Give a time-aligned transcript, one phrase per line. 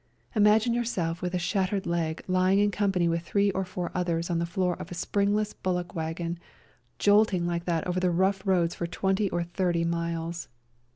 [0.35, 4.39] Imagine yourself with a shattered leg lying in company with three or four others on
[4.39, 6.39] the floor of a springless bullock wagon,
[6.97, 10.47] jolting like that over the rough roads for twenty or thirty miles.